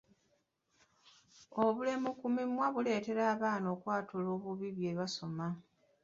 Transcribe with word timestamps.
Obulemu 1.63 2.09
ku 2.19 2.27
mimwa 2.35 2.67
buleetera 2.73 3.23
abaana 3.33 3.67
okwatula 3.75 4.27
obubi 4.35 4.67
bye 4.77 4.91
basoma. 4.99 5.47